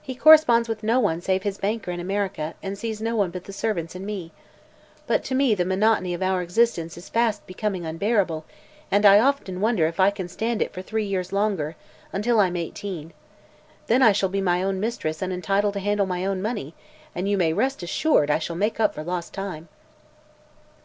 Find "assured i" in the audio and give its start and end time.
17.82-18.38